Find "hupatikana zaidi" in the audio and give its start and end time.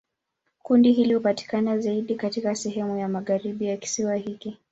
1.13-2.15